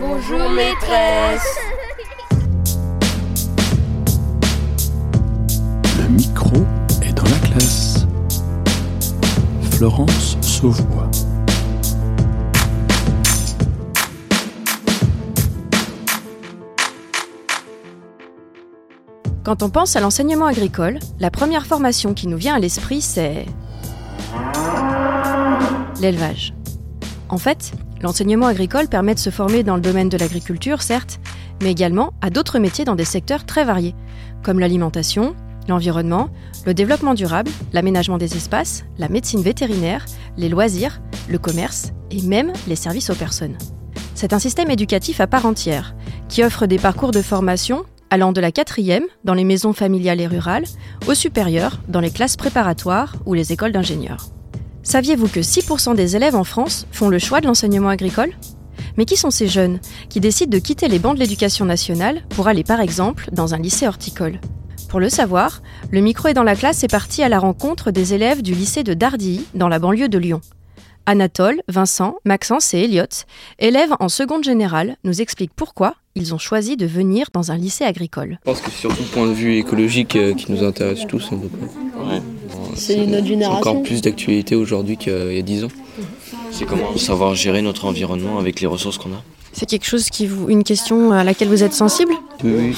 [0.00, 1.58] Bonjour maîtresse.
[5.98, 6.56] Le micro
[7.02, 8.06] est dans la classe.
[9.72, 11.10] Florence Sauvois.
[19.44, 23.44] Quand on pense à l'enseignement agricole, la première formation qui nous vient à l'esprit, c'est
[26.00, 26.54] l'élevage.
[27.28, 27.72] En fait,
[28.02, 31.20] l'enseignement agricole permet de se former dans le domaine de l'agriculture, certes,
[31.62, 33.94] mais également à d'autres métiers dans des secteurs très variés,
[34.42, 35.34] comme l'alimentation,
[35.68, 36.28] l'environnement,
[36.66, 40.04] le développement durable, l'aménagement des espaces, la médecine vétérinaire,
[40.36, 43.56] les loisirs, le commerce et même les services aux personnes.
[44.14, 45.94] C'est un système éducatif à part entière,
[46.28, 50.26] qui offre des parcours de formation allant de la quatrième, dans les maisons familiales et
[50.26, 50.66] rurales,
[51.08, 54.26] au supérieur, dans les classes préparatoires ou les écoles d'ingénieurs.
[54.82, 58.32] Saviez-vous que 6% des élèves en France font le choix de l'enseignement agricole?
[58.96, 62.48] Mais qui sont ces jeunes qui décident de quitter les bancs de l'éducation nationale pour
[62.48, 64.40] aller par exemple dans un lycée horticole?
[64.88, 68.12] Pour le savoir, le micro est dans la classe est parti à la rencontre des
[68.12, 70.40] élèves du lycée de Dardilly, dans la banlieue de Lyon.
[71.06, 73.24] Anatole, Vincent, Maxence et Elliot,
[73.58, 77.84] élèves en seconde générale, nous expliquent pourquoi ils ont choisi de venir dans un lycée
[77.84, 78.38] agricole.
[78.44, 81.30] Je pense que c'est surtout le point de vue écologique euh, qui nous intéresse tous.
[81.32, 81.48] un peu.
[82.74, 83.58] C'est notre génération.
[83.58, 85.68] encore plus d'actualité aujourd'hui qu'il y a 10 ans.
[86.50, 89.22] C'est comment savoir gérer notre environnement avec les ressources qu'on a.
[89.52, 92.76] C'est quelque chose qui vous, une question à laquelle vous êtes sensible Oui, oui,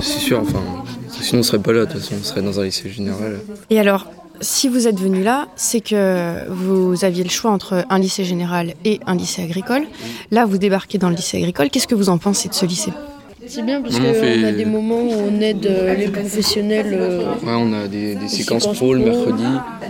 [0.00, 0.40] c'est sûr.
[0.40, 0.60] Enfin,
[1.20, 1.86] sinon on serait pas là.
[1.86, 3.40] De toute façon, on serait dans un lycée général.
[3.70, 4.06] Et alors,
[4.42, 8.74] si vous êtes venu là, c'est que vous aviez le choix entre un lycée général
[8.84, 9.82] et un lycée agricole.
[10.30, 11.70] Là, vous débarquez dans le lycée agricole.
[11.70, 12.92] Qu'est-ce que vous en pensez de ce lycée?
[13.46, 16.90] C'est bien parce qu'on fait- a des moments où on aide euh, les professionnels.
[16.92, 19.44] euh, Ouais, on a des, des séquences pro le mercredi.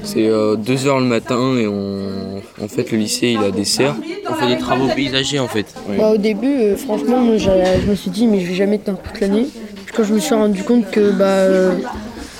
[0.04, 3.96] C'est 2h le matin et on, en fait le lycée il a des serres.
[4.28, 5.66] On fait des travaux paysagers en fait.
[5.98, 8.98] bah, au début, euh, franchement, moi, je me suis dit, mais je vais jamais tenir
[9.00, 9.46] toute l'année.
[9.84, 11.72] Puis quand je me suis rendu compte que bah, euh,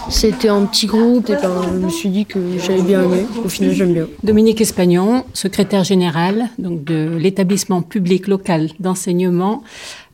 [0.09, 3.27] c'était en petit groupe, et ben, je me suis dit que j'avais bien aimé.
[3.45, 4.07] Au final, j'aime bien.
[4.23, 9.63] Dominique Espagnon, secrétaire général donc de l'établissement public local d'enseignement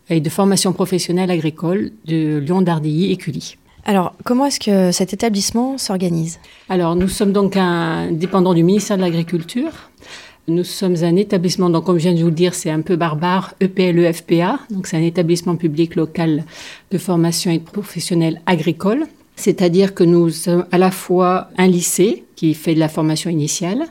[0.09, 3.57] et de formation professionnelle agricole de Lyon-Dardilly et Cully.
[3.85, 6.41] Alors, comment est-ce que cet établissement s'organise?
[6.69, 9.71] Alors, nous sommes donc un dépendant du ministère de l'Agriculture.
[10.49, 12.97] Nous sommes un établissement, donc comme je viens de vous le dire, c'est un peu
[12.97, 14.61] barbare, EPLE-FPA.
[14.71, 16.45] Donc, c'est un établissement public local
[16.91, 19.07] de formation et professionnelle agricole.
[19.37, 23.87] C'est-à-dire que nous sommes à la fois un lycée qui fait de la formation initiale,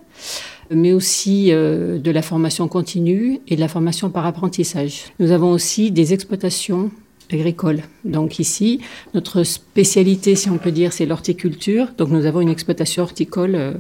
[0.70, 5.06] mais aussi euh, de la formation continue et de la formation par apprentissage.
[5.20, 6.92] Nous avons aussi des exploitations
[7.32, 7.82] agricoles.
[8.04, 8.82] Donc ici,
[9.14, 11.88] notre spécialité, si on peut dire, c'est l'horticulture.
[11.98, 13.74] Donc nous avons une exploitation horticole euh,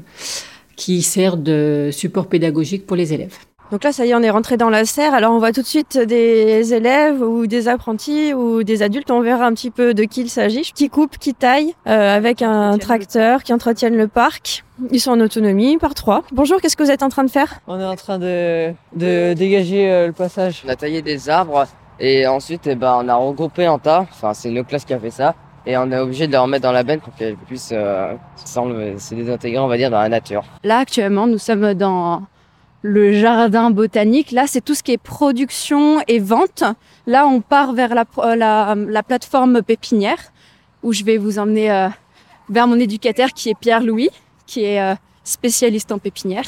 [0.75, 3.37] qui sert de support pédagogique pour les élèves.
[3.71, 5.13] Donc là, ça y est, on est rentré dans la serre.
[5.13, 9.09] Alors, on voit tout de suite des élèves ou des apprentis ou des adultes.
[9.09, 10.71] On verra un petit peu de qui il s'agit.
[10.75, 14.63] Qui coupent, qui taillent, euh, avec un tracteur, qui entretiennent le parc.
[14.91, 16.21] Ils sont en autonomie par trois.
[16.31, 17.59] Bonjour, qu'est-ce que vous êtes en train de faire?
[17.67, 20.63] On est en train de, de dégager euh, le passage.
[20.65, 21.65] On a taillé des arbres
[21.99, 24.05] et ensuite eh ben, on a regroupé en tas.
[24.11, 25.33] Enfin, c'est nos classes qui a fait ça.
[25.65, 29.15] Et on est obligé de les remettre dans la benne pour qu'elles puissent euh, se
[29.15, 30.43] désintégrer, on va dire, dans la nature.
[30.63, 32.21] Là, actuellement, nous sommes dans
[32.85, 34.31] le jardin botanique.
[34.31, 36.63] Là, c'est tout ce qui est production et vente.
[37.07, 40.19] Là, on part vers la, la, la plateforme pépinière,
[40.83, 41.89] où je vais vous emmener euh,
[42.47, 44.11] vers mon éducateur qui est Pierre-Louis,
[44.45, 46.45] qui est euh, spécialiste en pépinière.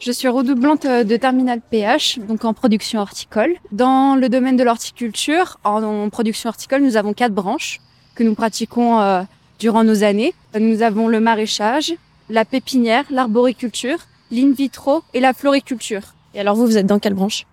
[0.00, 3.54] Je suis redoublante euh, de terminal PH, donc en production horticole.
[3.70, 7.80] Dans le domaine de l'horticulture, en, production horticole, nous avons quatre branches
[8.16, 9.26] que nous pratiquons
[9.58, 10.32] durant nos années.
[10.58, 11.92] Nous avons le maraîchage,
[12.30, 13.98] la pépinière, l'arboriculture,
[14.30, 16.02] l'in vitro et la floriculture.
[16.34, 17.44] Et alors, vous, vous êtes dans quelle branche?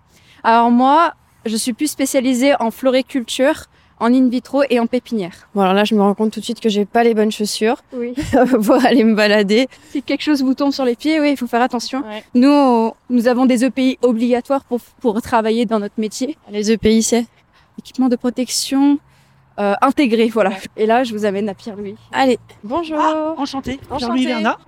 [0.42, 1.14] Alors moi,
[1.46, 3.64] je suis plus spécialisée en floriculture,
[4.00, 5.48] en in vitro et en pépinière.
[5.54, 7.30] Bon, alors là, je me rends compte tout de suite que j'ai pas les bonnes
[7.32, 8.12] chaussures Oui.
[8.64, 9.68] pour aller me balader.
[9.90, 12.00] Si quelque chose vous tombe sur les pieds, oui, il faut faire attention.
[12.02, 12.24] Ouais.
[12.34, 16.36] Nous, on- nous avons des EPI obligatoires pour, pour travailler dans notre métier.
[16.50, 17.24] Les EPI, c'est?
[17.78, 18.98] Équipement de protection
[19.58, 20.50] euh, intégré, voilà.
[20.76, 21.94] Et là, je vous amène à Pierre-Louis.
[22.12, 22.98] Allez, bonjour.
[23.38, 24.04] Enchanté, Enchanté.
[24.06, 24.58] Jean-Louis Vernat.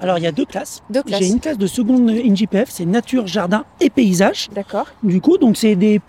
[0.00, 0.82] Alors il y a deux classes.
[0.90, 1.20] Deux classes.
[1.20, 4.48] J'ai une classe de seconde INJPF, c'est nature, jardin et paysage.
[4.54, 4.86] D'accord.
[5.02, 6.00] Du coup, donc c'est des,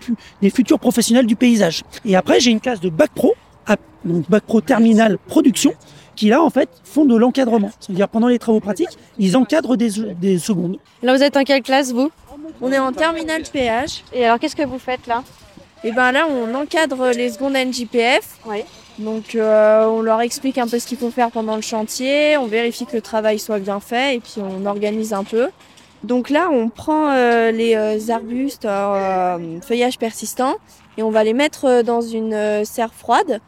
[0.52, 1.82] futurs professionnels du paysage.
[2.04, 3.34] Et après, j'ai une classe de bac pro,
[4.04, 5.72] donc bac pro terminal production,
[6.16, 7.70] qui là en fait font de l'encadrement.
[7.80, 10.78] C'est-à-dire pendant les travaux pratiques, ils encadrent des, des secondes.
[11.02, 12.10] Là, vous êtes en quelle classe, vous?
[12.60, 14.04] On est en terminale PH.
[14.12, 15.22] Et alors, qu'est-ce que vous faites là?
[15.82, 18.38] Et ben là, on encadre les secondes NJPF.
[18.98, 22.36] Donc, euh, on leur explique un peu ce qu'il faut faire pendant le chantier.
[22.36, 25.48] On vérifie que le travail soit bien fait et puis on organise un peu.
[26.02, 30.56] Donc là, on prend euh, les euh, arbustes euh, feuillage persistant
[30.96, 33.40] et on va les mettre dans une serre froide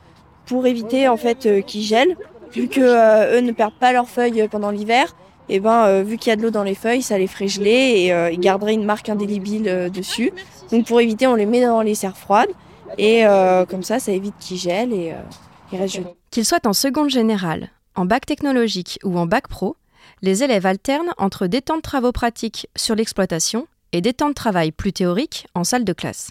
[0.47, 2.17] pour éviter en fait qu'ils gèlent.
[2.53, 5.17] Vu que eux ne perdent pas leurs feuilles pendant l'hiver,
[5.53, 7.71] et ben vu qu'il y a de l'eau dans les feuilles, ça les ferait geler
[7.71, 10.33] et ils garderaient une marque indélébile dessus.
[10.71, 12.49] Donc pour éviter, on les met dans les serres froides
[12.97, 13.25] et
[13.69, 15.13] comme ça, ça évite qu'ils gèlent et
[15.71, 16.15] ils restent gelés.
[16.31, 19.77] Qu'ils soient en seconde générale, en bac technologique ou en bac pro,
[20.23, 24.35] les élèves alternent entre des temps de travaux pratiques sur l'exploitation et des temps de
[24.35, 26.31] travail plus théoriques en salle de classe.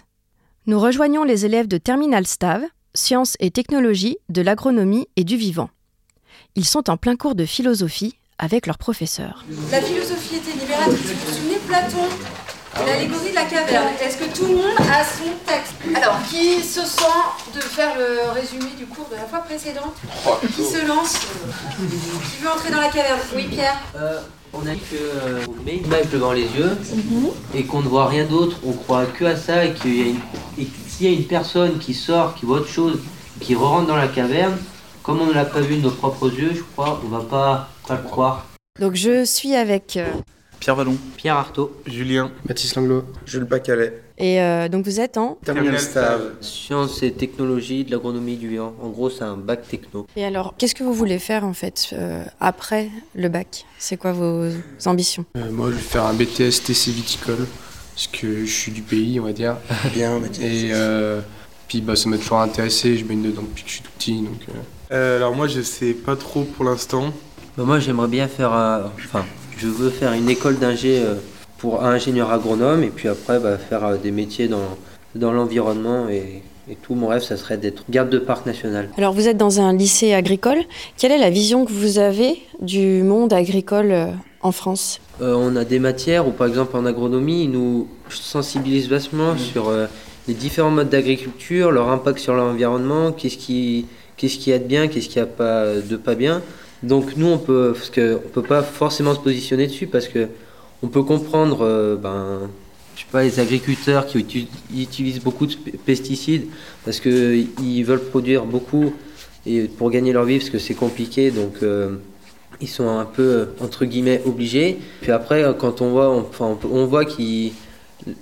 [0.66, 2.62] Nous rejoignons les élèves de Terminal Stav,
[2.94, 5.70] Sciences et Technologies de l'agronomie et du vivant.
[6.56, 9.44] Ils sont en plein cours de philosophie avec leur professeur.
[9.70, 10.98] La philosophie était libératrice.
[10.98, 12.08] Vous vous souvenez Platon
[12.84, 13.88] L'allégorie de la caverne.
[14.02, 18.32] Est-ce que tout le monde a son texte Alors, qui se sent de faire le
[18.32, 19.94] résumé du cours de la fois précédente
[20.56, 21.18] Qui se lance
[21.76, 24.20] Qui veut entrer dans la caverne Oui, Pierre euh,
[24.54, 27.28] On a dit qu'on euh, met une image devant les yeux mhm.
[27.54, 28.56] et qu'on ne voit rien d'autre.
[28.66, 30.66] On croit que à ça et qu'il y a une...
[30.88, 32.98] s'il y a une personne qui sort, qui voit autre chose,
[33.38, 34.56] qui rentre dans la caverne,
[35.02, 37.68] comme on ne l'a pas vu de nos propres yeux, je crois, on va pas,
[37.86, 38.46] pas le croire.
[38.80, 40.06] Donc je suis avec euh,
[40.62, 40.96] Pierre Vallon.
[41.16, 41.72] Pierre Artaud.
[41.86, 42.30] Julien.
[42.48, 43.04] Mathis Langlo.
[43.26, 44.00] Jules Bacalet.
[44.16, 46.34] Et euh, donc vous êtes en Terminal Stav.
[46.40, 48.72] Sciences et technologies de l'agronomie du vivant.
[48.80, 50.06] En gros, c'est un bac techno.
[50.14, 53.66] Et alors, qu'est-ce que vous voulez faire en fait euh, après le bac?
[53.80, 54.44] C'est quoi vos
[54.86, 55.24] ambitions?
[55.36, 57.44] Euh, Moi, je vais faire un BTS TC viticole
[57.96, 59.56] parce que je suis du pays, on va dire.
[59.94, 60.20] Bien.
[60.40, 60.70] Et
[61.66, 62.96] puis bah, ça m'a toujours intéressé.
[62.96, 64.46] Je baigne dedans depuis que je suis tout petit, donc.
[64.92, 67.12] alors moi, je sais pas trop pour l'instant.
[67.56, 68.52] Bah, moi, j'aimerais bien faire,
[68.96, 69.26] enfin,
[69.58, 71.16] je veux faire une école d'ingé euh,
[71.58, 74.78] pour ingénieur agronome et puis après bah, faire euh, des métiers dans,
[75.14, 76.42] dans l'environnement et,
[76.80, 78.88] tout mon rêve, ça serait d'être garde de parc national.
[78.96, 80.58] Alors vous êtes dans un lycée agricole.
[80.96, 84.06] Quelle est la vision que vous avez du monde agricole euh,
[84.40, 85.00] en France?
[85.20, 89.70] On a des matières où par exemple en agronomie, ils nous sensibilisent vachement sur
[90.28, 94.88] les différents modes d'agriculture, leur impact sur l'environnement, qu'est-ce qui, qu'est-ce qui a de bien,
[94.88, 96.42] qu'est-ce qui a pas de pas bien.
[96.82, 100.28] Donc nous, on peut, parce que peut pas forcément se positionner dessus parce que
[100.82, 102.50] on peut comprendre, euh, ben,
[102.96, 105.54] je sais pas, les agriculteurs qui utilisent beaucoup de
[105.86, 106.46] pesticides
[106.84, 108.92] parce qu'ils veulent produire beaucoup
[109.46, 111.96] et pour gagner leur vie parce que c'est compliqué, donc euh,
[112.60, 114.78] ils sont un peu entre guillemets obligés.
[115.00, 117.52] Puis après, quand on voit, enfin, on voit qu'il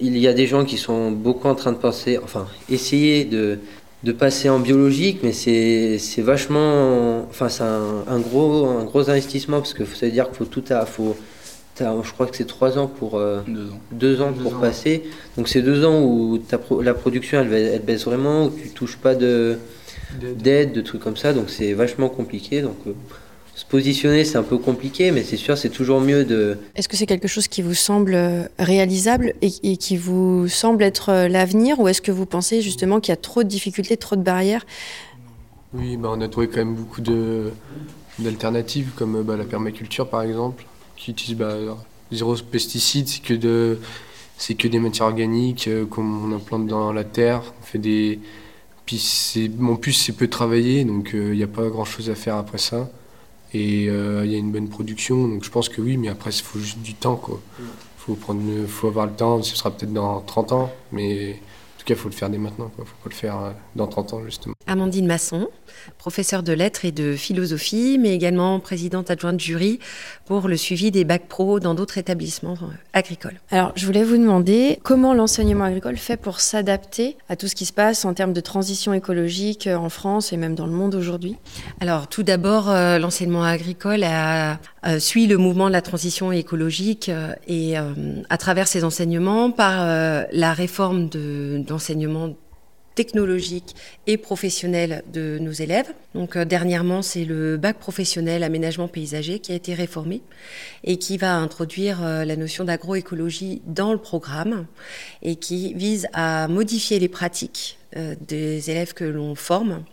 [0.00, 3.58] y a des gens qui sont beaucoup en train de penser, enfin, essayer de
[4.02, 7.20] de passer en biologique, mais c'est vachement.
[7.28, 10.64] Enfin, c'est un, gros, un gros investissement parce que ça veut dire qu'il faut tout
[10.70, 10.86] à.
[10.86, 11.16] Faut,
[11.78, 13.18] je crois que c'est trois ans pour.
[13.18, 13.40] Euh,
[13.92, 14.32] deux ans.
[14.32, 15.04] pour passer.
[15.36, 16.40] Donc, c'est deux ans où
[16.82, 19.58] la production elle, elle, baisse vraiment, où tu touches pas d'aide,
[20.22, 21.32] de, de, trucs comme ça.
[21.32, 22.62] Donc, c'est vachement compliqué.
[22.62, 22.92] Donc, euh,
[23.60, 26.56] se positionner, c'est un peu compliqué, mais c'est sûr, c'est toujours mieux de.
[26.76, 31.10] Est-ce que c'est quelque chose qui vous semble euh, réalisable et, qui vous semble être
[31.10, 34.16] euh, l'avenir, ou est-ce que vous pensez justement qu'il y a trop de difficultés, trop
[34.16, 34.64] de barrières?
[35.74, 37.50] Oui, bah, on a trouvé quand même beaucoup de,
[38.18, 40.64] d'alternatives, comme bah, la permaculture par exemple,
[40.96, 41.56] qui utilise bah,
[42.10, 43.78] zéro pesticides, c'est que de
[44.38, 47.42] c'est que des matières organiques euh, qu'on implante dans la terre.
[47.60, 48.20] On fait des.
[48.86, 52.36] Puis en plus, c'est peu travaillé, donc il n'y a pas grand chose à faire
[52.36, 52.88] après ça.
[53.52, 56.30] Et euh, il y a une bonne production, donc je pense que oui, mais après,
[56.30, 57.16] il faut juste du temps.
[57.16, 57.40] Quoi.
[57.98, 61.40] Faut, prendre, faut avoir le temps, ce sera peut-être dans 30 ans, mais
[61.90, 62.70] cas, il faut le faire dès maintenant.
[62.78, 64.54] Il ne faut pas le faire euh, dans 30 ans, justement.
[64.66, 65.48] Amandine Masson,
[65.98, 69.78] professeure de lettres et de philosophie, mais également présidente adjointe de jury
[70.26, 73.40] pour le suivi des bacs pro dans d'autres établissements euh, agricoles.
[73.50, 77.66] Alors, je voulais vous demander comment l'enseignement agricole fait pour s'adapter à tout ce qui
[77.66, 80.94] se passe en termes de transition écologique euh, en France et même dans le monde
[80.94, 81.36] aujourd'hui
[81.80, 84.58] Alors, tout d'abord, l'enseignement agricole a,
[84.98, 87.10] suit le mouvement de la transition écologique
[87.46, 89.84] et à travers ses enseignements, par
[90.32, 92.34] la réforme d'enseignement
[92.94, 95.90] technologique et professionnelle de nos élèves.
[96.14, 100.20] Donc euh, dernièrement, c'est le bac professionnel aménagement paysager qui a été réformé
[100.84, 104.66] et qui va introduire euh, la notion d'agroécologie dans le programme
[105.22, 109.84] et qui vise à modifier les pratiques euh, des élèves que l'on forme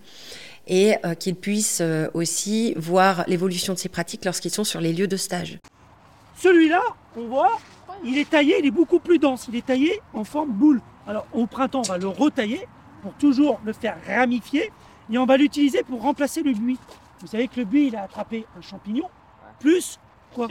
[0.67, 1.81] et qu'ils puissent
[2.13, 5.59] aussi voir l'évolution de ces pratiques lorsqu'ils sont sur les lieux de stage.
[6.35, 6.81] Celui-là,
[7.15, 7.57] on voit,
[8.03, 10.81] il est taillé, il est beaucoup plus dense, il est taillé en forme boule.
[11.07, 12.67] Alors au printemps, on va le retailler
[13.01, 14.71] pour toujours le faire ramifier
[15.11, 16.77] et on va l'utiliser pour remplacer le buis.
[17.21, 19.09] Vous savez que le buis, il a attrapé un champignon,
[19.59, 19.99] plus
[20.35, 20.47] quoi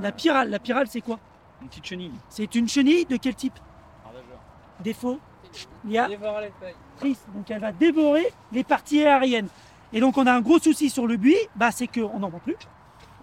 [0.00, 0.50] La pyrale.
[0.50, 1.20] La pyrale, c'est quoi?
[1.60, 2.12] Une petite chenille.
[2.28, 3.58] C'est une chenille de quel type?
[4.82, 5.20] Défaut
[5.84, 6.08] Il y a
[6.98, 7.26] triste.
[7.34, 9.48] Donc elle va dévorer les parties aériennes.
[9.92, 12.40] Et donc on a un gros souci sur le buis, bah, c'est qu'on n'en voit
[12.40, 12.56] plus.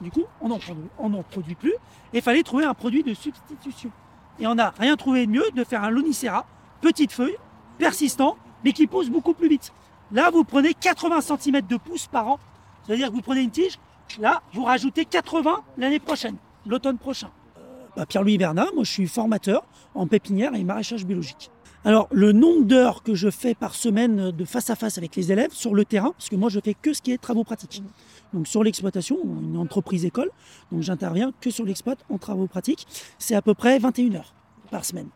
[0.02, 1.74] Du coup, on n'en produit plus.
[2.14, 3.92] Et il fallait trouver un produit de substitution.
[4.40, 6.46] Et on n'a rien trouvé de mieux de faire un lonicera,
[6.80, 7.36] petite feuille,
[7.78, 9.74] persistant, mais qui pousse beaucoup plus vite.
[10.12, 12.40] Là, vous prenez 80 cm de pouce par an.
[12.86, 13.78] C'est-à-dire que vous prenez une tige,
[14.20, 17.30] là, vous rajoutez 80 l'année prochaine, l'automne prochain.
[17.58, 17.62] Euh,
[17.96, 21.52] bah, Pierre-Louis Bernat, moi je suis formateur en pépinière et maraîchage biologique.
[21.86, 25.32] Alors, le nombre d'heures que je fais par semaine de face à face avec les
[25.32, 27.82] élèves sur le terrain, parce que moi je fais que ce qui est travaux pratiques.
[28.34, 30.30] Donc sur l'exploitation, une entreprise école,
[30.72, 32.86] donc j'interviens que sur l'exploit en travaux pratiques,
[33.18, 34.34] c'est à peu près 21 heures
[34.72, 35.08] par semaine.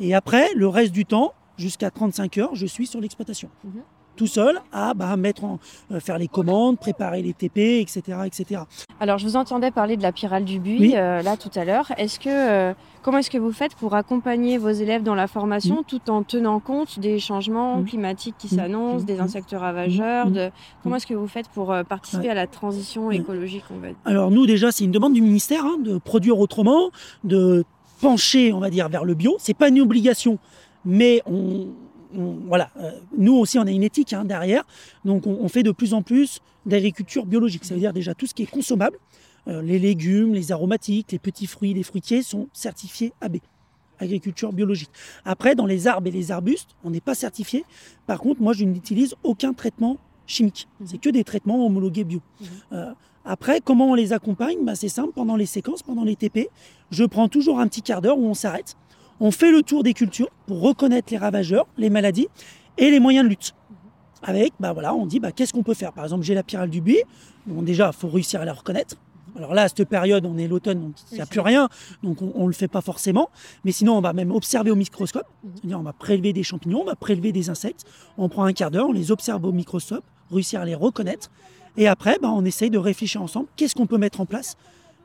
[0.00, 3.48] Et après, le reste du temps, jusqu'à 35 heures, je suis sur l'exploitation.
[3.64, 3.82] Mhm.
[4.22, 5.58] Tout seul à bah, mettre en,
[5.90, 8.60] euh, faire les commandes, préparer les TP, etc., etc.
[9.00, 11.90] Alors, je vous entendais parler de la pyrale du buis euh, là tout à l'heure.
[11.98, 15.80] Est-ce que euh, comment est-ce que vous faites pour accompagner vos élèves dans la formation
[15.80, 15.84] mm.
[15.88, 17.84] tout en tenant compte des changements mm.
[17.84, 18.58] climatiques qui mm.
[18.58, 20.52] s'annoncent, des insectes ravageurs de...
[20.84, 24.46] Comment est-ce que vous faites pour participer à la transition écologique on va Alors nous
[24.46, 26.92] déjà, c'est une demande du ministère hein, de produire autrement,
[27.24, 27.64] de
[28.00, 29.34] pencher, on va dire, vers le bio.
[29.40, 30.38] C'est pas une obligation,
[30.84, 31.66] mais on,
[32.12, 34.64] voilà, euh, nous aussi on a une éthique hein, derrière,
[35.04, 37.64] donc on, fait de plus en plus d'agriculture biologique.
[37.64, 38.96] Ça veut dire déjà tout ce qui est consommable,
[39.48, 43.38] euh, les légumes, les aromatiques, les petits fruits, les fruitiers sont certifiés AB,
[43.98, 44.90] agriculture biologique.
[45.24, 47.64] Après, dans les arbres et les arbustes, on n'est pas certifié.
[48.06, 50.68] Par contre, moi je n'utilise aucun traitement chimique.
[50.84, 52.20] C'est que des traitements homologués bio.
[52.20, 52.44] Mmh.
[52.72, 52.92] Euh,
[53.24, 54.58] après, comment on les accompagne?
[54.64, 56.48] Bah, C'est simple, pendant les séquences, pendant les TP,
[56.90, 58.76] je prends toujours un petit quart d'heure où on s'arrête.
[59.24, 62.26] On fait le tour des cultures pour reconnaître les ravageurs, les maladies
[62.76, 63.54] et les moyens de lutte.
[64.20, 65.92] Avec, bah voilà, on dit bah, qu'est-ce qu'on peut faire?
[65.92, 67.02] Par exemple, j'ai la pyrale du buis.
[67.46, 68.96] Bon, déjà, il faut réussir à la reconnaître.
[69.36, 71.68] Alors là, à cette période, on est l'automne, donc il n'y a plus rien,
[72.02, 73.30] donc on ne le fait pas forcément.
[73.64, 75.28] Mais sinon, on va même observer au microscope.
[75.54, 77.84] C'est-à-dire, on va prélever des champignons, on va prélever des insectes.
[78.18, 81.30] On prend un quart d'heure, on les observe au microscope, réussir à les reconnaître.
[81.76, 84.56] Et après, bah, on essaye de réfléchir ensemble, qu'est-ce qu'on peut mettre en place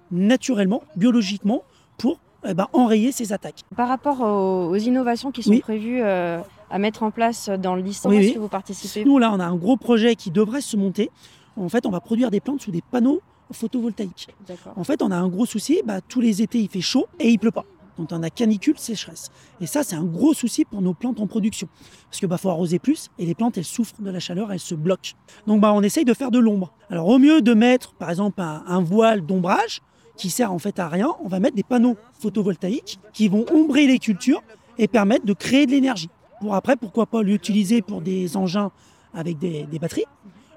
[0.09, 1.61] naturellement, biologiquement,
[1.99, 3.61] pour eh ben, enrayer ces attaques.
[3.75, 6.39] Par rapport aux, innovations qui sont prévues euh,
[6.69, 9.45] à mettre en place dans le lycée, est-ce que vous participez Nous, là, on a
[9.45, 11.09] un gros projet qui devrait se monter.
[11.55, 14.27] En fait, on va produire des plantes sous des panneaux photovoltaïques.
[14.75, 17.29] En fait, on a un gros souci, bah, tous les étés, il fait chaud et
[17.29, 17.65] il pleut pas.
[17.97, 19.31] Donc on a canicule, sécheresse.
[19.59, 21.67] Et ça, c'est un gros souci pour nos plantes en production.
[22.09, 24.59] Parce qu'il bah, faut arroser plus et les plantes, elles souffrent de la chaleur, elles
[24.59, 25.13] se bloquent.
[25.47, 26.73] Donc bah, on essaye de faire de l'ombre.
[26.89, 29.81] Alors au mieux de mettre, par exemple, un, voile d'ombrage
[30.17, 33.87] qui sert en fait à rien, on va mettre des panneaux photovoltaïques qui vont ombrer
[33.87, 34.41] les cultures
[34.77, 36.09] et permettre de créer de l'énergie.
[36.41, 38.71] Pour après, pourquoi pas l'utiliser pour des engins
[39.13, 40.05] avec des, batteries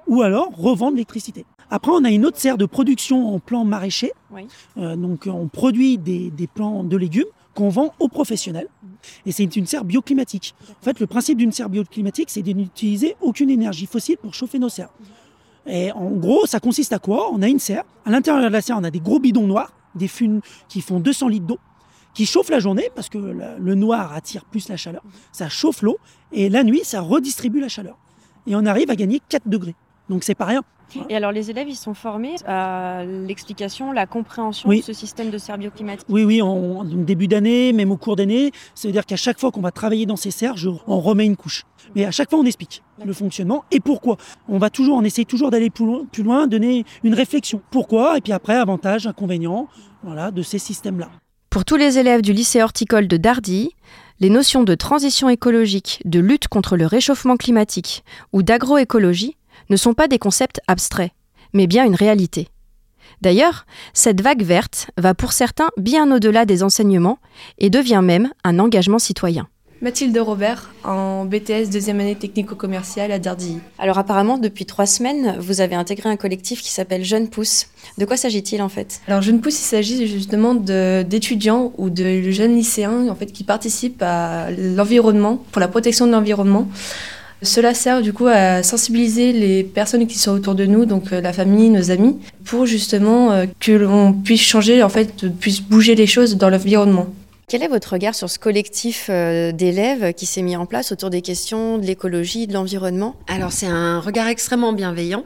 [0.06, 1.44] ou alors revendre l'électricité.
[1.70, 4.12] Après, on a une autre serre de production en plants maraîchers.
[4.76, 8.68] Euh, donc, on produit des, plants de légumes qu'on vend aux professionnels.
[9.24, 10.54] Et c'est une serre bioclimatique.
[10.80, 14.58] En fait, le principe d'une serre bioclimatique, c'est de n'utiliser aucune énergie fossile pour chauffer
[14.58, 14.92] nos serres.
[15.66, 17.30] Et en gros, ça consiste à quoi?
[17.32, 17.84] On a une serre.
[18.04, 21.00] À l'intérieur de la serre, on a des gros bidons noirs, des funes qui font
[21.00, 21.58] 200 litres d'eau,
[22.14, 25.02] qui chauffent la journée parce que le noir attire plus la chaleur.
[25.32, 25.98] Ça chauffe l'eau
[26.32, 27.98] et la nuit, ça redistribue la chaleur.
[28.46, 29.74] Et on arrive à gagner 4 degrés.
[30.08, 30.62] Donc c'est pas rien.
[31.08, 35.38] Et alors les élèves, ils sont formés à l'explication, la compréhension de ce système de
[35.38, 38.52] serre bioclimatique Oui, oui, en, début d'année, même au cours d'année.
[38.74, 40.54] Ça veut dire qu'à chaque fois qu'on va travailler dans ces serres,
[40.86, 41.64] on remet une couche.
[41.94, 44.16] Mais à chaque fois, on explique le fonctionnement et pourquoi.
[44.48, 47.60] On va toujours, on essaye toujours d'aller plus loin, plus loin, donner une réflexion.
[47.70, 48.18] Pourquoi?
[48.18, 49.68] Et puis après, avantages, inconvénients,
[50.02, 51.10] voilà, de ces systèmes-là.
[51.50, 53.70] Pour tous les élèves du lycée horticole de Dardy,
[54.20, 59.36] les notions de transition écologique, de lutte contre le réchauffement climatique ou d'agroécologie
[59.70, 61.12] ne sont pas des concepts abstraits,
[61.54, 62.48] mais bien une réalité.
[63.22, 67.18] D'ailleurs, cette vague verte va pour certains bien au-delà des enseignements
[67.58, 69.48] et devient même un engagement citoyen.
[69.82, 73.60] Mathilde Robert, en BTS deuxième année technico-commerciale à Dardilly.
[73.78, 77.68] Alors apparemment, depuis trois semaines, vous avez intégré un collectif qui s'appelle Jeunes Pousses.
[77.96, 79.00] De quoi s'agit-il en fait?
[79.06, 84.02] Alors Jeunes Pousses, il s'agit justement d'étudiants ou de jeunes lycéens en fait, qui participent
[84.02, 86.68] à l'environnement, pour la protection de l'environnement.
[87.42, 91.20] Cela sert du coup à sensibiliser les personnes qui sont autour de nous, donc euh,
[91.22, 95.94] la famille, nos amis, pour justement euh, que l'on puisse changer, en fait, puisse bouger
[95.94, 97.06] les choses dans l'environnement.
[97.50, 101.10] Quel est votre regard sur ce collectif euh, d'élèves qui s'est mis en place autour
[101.10, 103.16] des questions de l'écologie, de l'environnement?
[103.26, 105.24] Alors c'est un regard extrêmement bienveillant.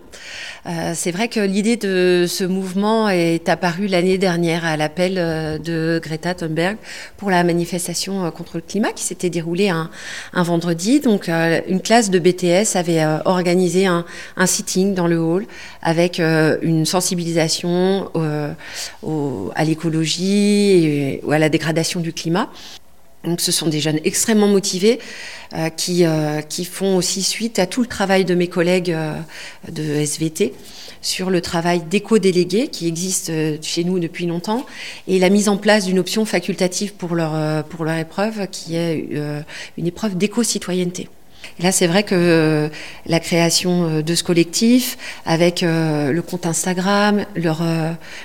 [0.64, 5.58] Euh, c'est vrai que l'idée de ce mouvement est apparue l'année dernière à l'appel euh,
[5.58, 6.78] de Greta Thunberg
[7.18, 9.90] pour la manifestation contre le climat qui s'était déroulée un,
[10.32, 11.00] vendredi.
[11.00, 14.06] Donc une classe de BTS avait organisé un,
[14.46, 15.44] sitting dans le hall
[15.82, 18.10] avec une sensibilisation
[19.02, 22.50] à l'écologie ou à la dégradation du climat.
[23.24, 25.00] Donc ce sont des jeunes extrêmement motivés
[25.54, 29.14] euh, qui, euh, qui font aussi suite à tout le travail de mes collègues euh,
[29.70, 30.52] de SVT
[31.00, 34.64] sur le travail d'éco-délégués qui existe chez nous depuis longtemps
[35.08, 39.06] et la mise en place d'une option facultative pour leur, pour leur épreuve qui est
[39.76, 41.10] une épreuve d'éco-citoyenneté.
[41.58, 42.68] Et là, c'est vrai que euh,
[43.06, 44.96] la création euh, de ce collectif,
[45.26, 47.62] avec euh, le compte Instagram, leur,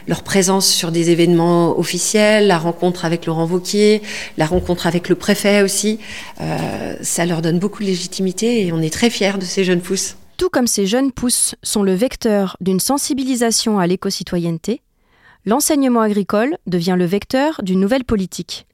[0.08, 4.02] leur présence sur des événements officiels, la rencontre avec Laurent Vauquier,
[4.38, 6.00] la rencontre avec le préfet aussi,
[7.02, 10.16] ça leur donne beaucoup de légitimité et on est très fiers de ces jeunes pousses.
[10.38, 14.82] Tout comme ces jeunes pousses sont le vecteur d'une sensibilisation à l'éco-citoyenneté,
[15.46, 18.66] l'enseignement agricole devient le vecteur d'une nouvelle politique,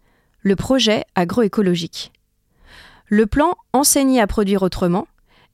[0.42, 2.12] le projet agroécologique.
[3.08, 5.08] Le plan Enseigner à produire autrement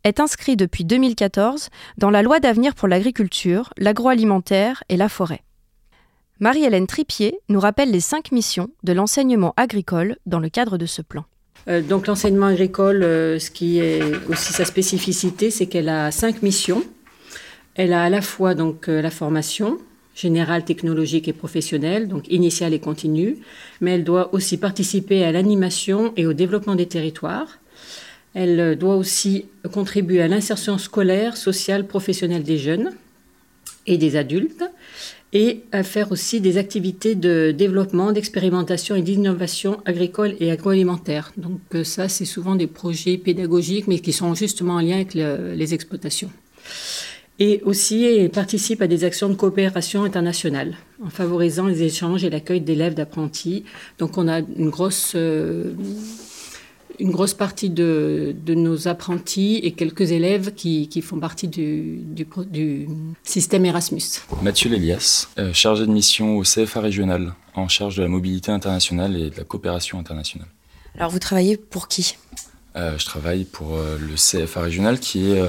[0.05, 1.67] est inscrit depuis 2014
[1.97, 5.41] dans la loi d'avenir pour l'agriculture, l'agroalimentaire et la forêt.
[6.39, 11.01] Marie-Hélène Tripier nous rappelle les cinq missions de l'enseignement agricole dans le cadre de ce
[11.01, 11.25] plan.
[11.67, 16.41] Euh, donc l'enseignement agricole, euh, ce qui est aussi sa spécificité, c'est qu'elle a cinq
[16.43, 16.83] missions.
[17.75, 19.77] Elle a à la fois donc euh, la formation
[20.15, 23.37] générale, technologique et professionnelle, donc initiale et continue,
[23.79, 27.59] mais elle doit aussi participer à l'animation et au développement des territoires.
[28.33, 32.91] Elle euh, doit aussi contribuer à l'insertion scolaire, sociale, professionnelle des jeunes
[33.87, 34.63] et des adultes
[35.33, 41.31] et à faire aussi des activités de développement, d'expérimentation et d'innovation agricole et agroalimentaire.
[41.37, 45.13] Donc euh, ça, c'est souvent des projets pédagogiques, mais qui sont justement en lien avec
[45.15, 46.31] le- les exploitations.
[47.39, 52.61] Et aussi, participe à des actions de coopération internationale, en favorisant les échanges et l'accueil
[52.61, 53.63] d'élèves, d'apprentis.
[53.97, 55.13] Donc on a une grosse...
[55.15, 55.73] euh,
[56.99, 61.99] une grosse partie de, de nos apprentis et quelques élèves qui, qui font partie du,
[62.05, 62.87] du
[63.23, 64.03] système Erasmus.
[64.43, 69.15] Mathieu Lélias, euh, chargé de mission au CFA régional, en charge de la mobilité internationale
[69.15, 70.49] et de la coopération internationale.
[70.95, 72.17] Alors vous travaillez pour qui?
[72.75, 75.47] Euh, je travaille pour le CFA régional, qui est euh,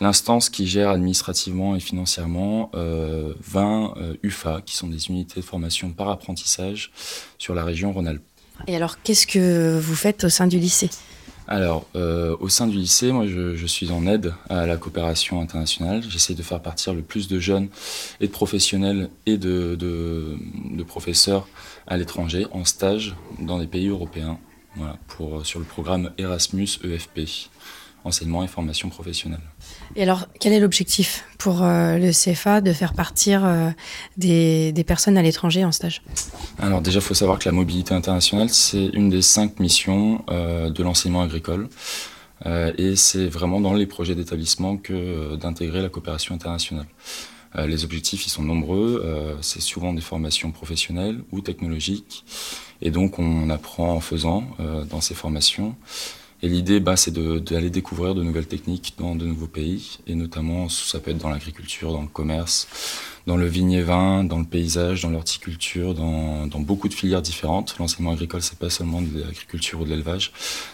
[0.00, 5.44] l'instance qui gère administrativement et financièrement euh, 20 euh, UFA, qui sont des unités de
[5.44, 6.92] formation par apprentissage
[7.38, 8.22] sur la région Rhône-Alpes.
[8.66, 10.90] Et alors qu'est-ce que vous faites au sein du lycée?
[11.46, 15.42] Alors, euh, au sein du lycée, moi, je, je suis en aide à la coopération
[15.42, 16.02] internationale.
[16.08, 17.68] J'essaie de faire partir le plus de jeunes
[18.20, 20.38] et de professionnels et de, de,
[20.70, 21.46] de professeurs
[21.86, 24.38] à l'étranger en stage dans des pays européens,
[24.76, 27.50] voilà, pour, sur le programme Erasmus EFP,
[28.04, 29.40] enseignement et formation professionnelle.
[29.96, 33.70] Et alors quel est l'objectif pour euh, le CFA de faire partir euh,
[34.16, 36.02] des, des personnes à l'étranger en stage?
[36.58, 40.70] Alors déjà, il faut savoir que la mobilité internationale, c'est une des cinq missions euh,
[40.70, 41.68] de l'enseignement agricole.
[42.76, 46.84] Et c'est vraiment dans les projets d'établissement que d'intégrer la coopération internationale.
[47.56, 49.38] Les objectifs, ils sont nombreux.
[49.40, 52.26] C'est souvent des formations professionnelles ou technologiques.
[52.82, 54.44] Et donc, on apprend en faisant
[54.90, 55.74] dans ces formations.
[56.44, 59.98] Et l'idée, bah, c'est d'aller découvrir de nouvelles techniques dans de nouveaux pays.
[60.06, 62.68] Et notamment, ça peut être dans l'agriculture, dans le commerce,
[63.26, 67.74] dans le vigné-vin, dans le paysage, dans l'horticulture, dans, beaucoup de filières différentes.
[67.78, 70.32] L'enseignement agricole, c'est pas seulement de l'agriculture ou de l'élevage,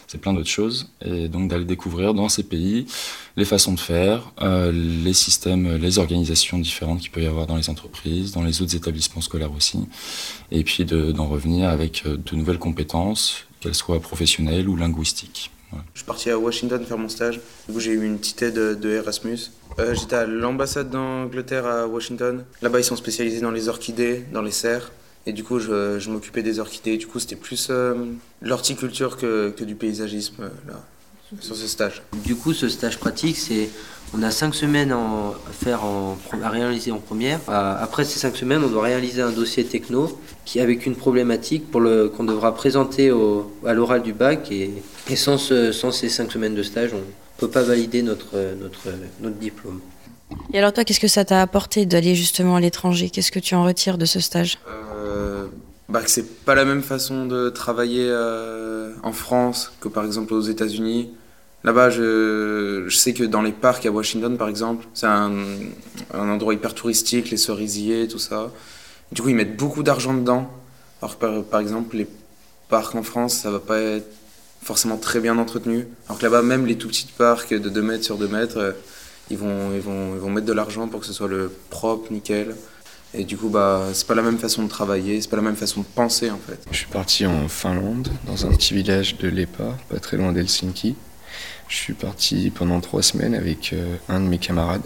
[0.08, 0.88] c'est plein d'autres choses.
[1.04, 2.86] Et donc d'aller découvrir dans ces pays
[3.36, 7.56] les façons de faire, euh, les systèmes, les organisations différentes qu'il peut y avoir dans
[7.56, 9.78] les entreprises, dans les autres établissements scolaires aussi.
[10.50, 15.52] Et puis de- d'en revenir avec euh, de nouvelles compétences, qu'elles soient professionnelles ou linguistiques.
[15.94, 17.40] Je suis parti à Washington faire mon stage.
[17.66, 19.38] Coup, j'ai eu une petite aide de, Erasmus.
[19.78, 22.44] Euh, J'étais à l'ambassade d'Angleterre à Washington.
[22.62, 24.92] Là-bas, ils sont spécialisés dans les orchidées, dans les serres.
[25.26, 26.96] Et du coup, je, m'occupais des orchidées.
[26.96, 27.94] Du coup, c'était plus euh,
[28.40, 30.84] l'horticulture que, que du paysagisme, euh, là,
[31.40, 32.02] sur ce stage.
[32.24, 33.68] Du coup, ce stage pratique, c'est
[34.12, 37.38] on a cinq semaines en- à faire en, à réaliser en première.
[37.46, 41.70] À- Après ces cinq semaines, on doit réaliser un dossier techno qui avec une problématique
[41.70, 44.70] pour le qu'on devra présenter au, à l'oral du bac et,
[45.08, 47.02] et sans, ce- sans ces cinq semaines de stage, on
[47.38, 48.88] peut pas valider notre notre
[49.20, 49.80] notre diplôme.
[50.52, 53.10] Et alors toi, qu'est-ce que ça t'a apporté d'aller justement à l'étranger?
[53.10, 54.58] Qu'est-ce que tu en retires de ce stage?
[54.68, 55.46] Euh,
[55.88, 60.34] bah, que c'est pas la même façon de travailler euh, en France que par exemple
[60.34, 61.10] aux États-Unis.
[61.62, 65.32] Là-bas, je, sais que dans les parcs à Washington, par exemple, c'est un,
[66.14, 68.50] endroit hyper touristique, les cerisiers, tout ça.
[69.12, 70.50] Du coup, ils mettent beaucoup d'argent dedans.
[71.02, 72.06] Alors que par, par exemple, les
[72.68, 74.10] parcs en France, ça va pas être
[74.62, 75.86] forcément très bien entretenu.
[76.06, 78.72] Alors que là-bas, même les tout petits parcs de 2 mètres sur 2 mètres, euh,
[79.30, 82.12] ils vont, ils, vont, ils vont mettre de l'argent pour que ce soit le propre,
[82.12, 82.54] nickel.
[83.12, 85.56] Et du coup, bah, c'est pas la même façon de travailler, c'est pas la même
[85.56, 86.64] façon de penser en fait.
[86.70, 90.94] Je suis parti en Finlande, dans un petit village de Lepa, pas très loin d'Helsinki.
[91.68, 94.82] Je suis parti pendant trois semaines avec euh, un de mes camarades.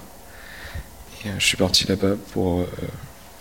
[1.25, 2.67] Euh, je suis parti là-bas pour, euh,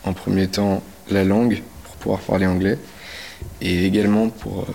[0.06, 2.78] en premier temps, la langue, pour pouvoir parler anglais.
[3.60, 4.66] et également pour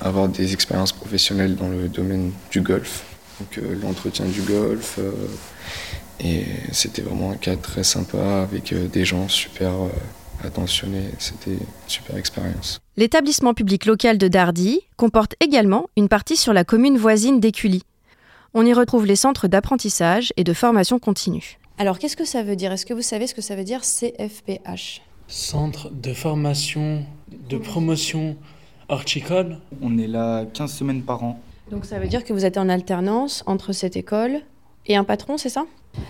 [0.00, 3.02] avoir des expériences professionnelles dans le domaine du golf,
[3.40, 5.00] donc l'entretien du golf.
[6.20, 9.72] et c'était vraiment un cadre très sympa avec des gens super
[10.44, 11.10] attentionnés.
[11.18, 12.80] C'était une super expérience.
[12.96, 17.82] L'établissement public local de Dardy comporte également une partie sur la commune voisine d'Écully.
[18.54, 21.58] On y retrouve les centres d'apprentissage et de formation continue.
[21.78, 22.70] Alors, qu'est-ce que ça veut dire?
[22.70, 27.06] Est-ce que vous savez ce que ça veut dire CFPH Centre de formation,
[27.48, 28.36] de promotion
[28.92, 29.58] horticole.
[29.80, 31.40] On est là 15 semaines par an.
[31.70, 34.40] Donc ça veut dire que vous êtes en alternance entre cette école
[34.86, 35.64] et un patron, c'est ça?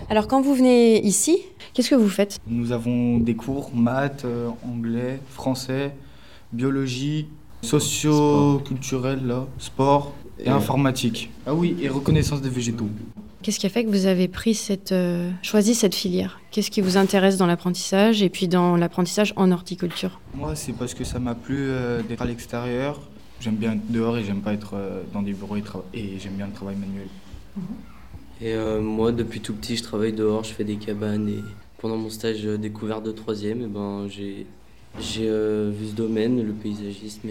[0.09, 1.39] Alors quand vous venez ici,
[1.73, 2.39] qu'est-ce que vous faites?
[2.47, 5.93] Nous avons des cours maths, euh, anglais, français,
[6.51, 7.27] biologie,
[7.61, 11.31] socio-culturel, là, sport et informatique.
[11.45, 12.89] Ah oui, et reconnaissance des végétaux.
[13.41, 16.39] Qu'est-ce qui a fait que vous avez pris cette, euh, choisi cette filière?
[16.51, 20.21] Qu'est-ce qui vous intéresse dans l'apprentissage et puis dans l'apprentissage en horticulture?
[20.33, 23.01] Moi, c'est parce que ça m'a plu euh, d'être à l'extérieur.
[23.41, 26.47] J'aime bien être dehors et j'aime pas être euh, dans des bureaux et, j'aime bien
[26.47, 27.07] le travail manuel.
[28.41, 31.29] Et euh, moi, depuis tout petit, je travaille dehors, je fais des cabanes.
[31.29, 31.39] Et
[31.79, 34.45] pendant mon stage euh, découvert de troisième, et ben, j'ai
[34.99, 37.27] j'ai euh, vu ce domaine, le paysagisme,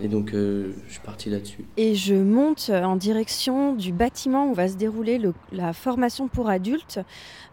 [0.00, 1.64] et, donc je suis parti là-dessus.
[1.76, 6.48] Et je monte en direction du bâtiment où va se dérouler le- la formation pour
[6.48, 7.00] adultes,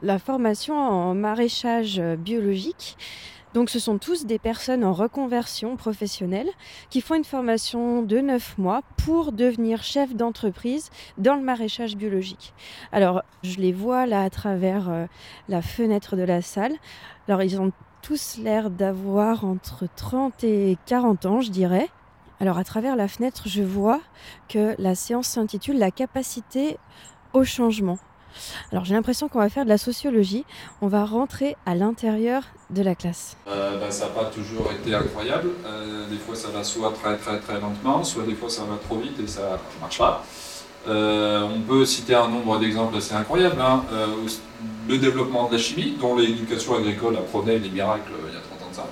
[0.04, 2.96] la formation en maraîchage biologique.
[3.54, 6.50] Donc ce sont tous des personnes en reconversion professionnelle
[6.90, 12.54] qui font une formation de 9 mois pour devenir chef d'entreprise dans le maraîchage biologique.
[12.92, 15.06] Alors je les vois là à travers euh,
[15.48, 16.74] la fenêtre de la salle.
[17.28, 17.72] Alors ils ont
[18.04, 21.90] tous l'air d'avoir entre 30 et 40 ans, je dirais.
[22.40, 24.00] Alors à travers la fenêtre, je vois
[24.48, 26.78] que la séance s'intitule La capacité
[27.34, 27.98] au changement.
[28.72, 30.46] Alors j'ai l'impression qu'on va faire de la sociologie.
[30.82, 33.36] On va rentrer à l'intérieur de la classe.
[33.48, 35.50] Euh, ben, ça n'a pas toujours été incroyable.
[35.66, 38.78] Euh, des fois, ça va soit très très très lentement, soit des fois ça va
[38.88, 39.42] trop vite et ça
[39.76, 40.24] ne marche pas.
[40.88, 43.60] Euh, on peut citer un nombre d'exemples assez incroyables.
[43.60, 43.84] hein.
[44.88, 48.62] Le développement de la chimie, dont l'éducation agricole apprenait les miracles il y a 30
[48.64, 48.88] ans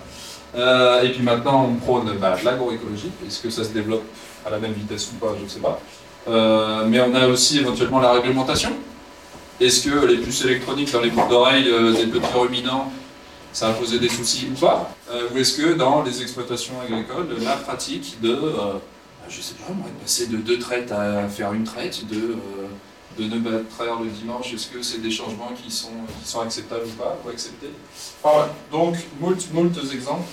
[0.53, 1.03] de ça.
[1.03, 2.11] Et puis maintenant, on prône de
[2.45, 3.11] l'agroécologie.
[3.25, 4.03] Est-ce que ça se développe
[4.45, 5.79] à la même vitesse ou pas Je ne sais pas.
[6.87, 8.71] Mais on a aussi éventuellement la réglementation.
[9.59, 12.91] Est-ce que les puces électroniques dans les boucles d'oreilles euh, des petits ruminants,
[13.53, 17.27] ça a posé des soucis ou pas Euh, Ou est-ce que dans les exploitations agricoles,
[17.41, 18.73] la pratique de, euh,
[19.27, 23.17] je sais pas, moi, de passer de deux traites à faire une traite, de, euh,
[23.17, 25.89] de ne pas traire le dimanche, est-ce que c'est des changements qui sont,
[26.21, 27.71] qui sont acceptables ou pas, ou acceptés?
[28.21, 28.49] Enfin.
[28.71, 30.27] Donc, moult, moult exemples.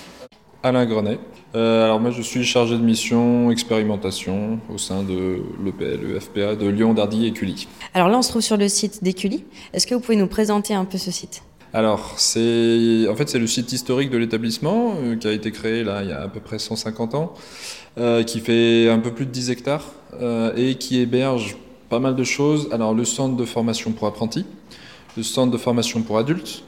[0.61, 1.19] Alain Grenet.
[1.55, 6.55] Euh, alors moi je suis chargé de mission expérimentation au sein de l'EPL, le FPA
[6.55, 7.67] de Lyon, Dardy et Cully.
[7.93, 9.45] Alors là, on se trouve sur le site d'Écully.
[9.73, 11.43] Est-ce que vous pouvez nous présenter un peu ce site?
[11.73, 15.83] Alors, c'est en fait c'est le site historique de l'établissement euh, qui a été créé
[15.83, 17.33] là il y a à peu près 150 ans,
[17.97, 19.91] euh, qui fait un peu plus de 10 hectares
[20.55, 21.57] et qui héberge
[21.89, 22.69] pas mal de choses.
[22.71, 24.45] Alors le centre de formation pour apprentis,
[25.17, 26.63] le centre de formation pour adultes,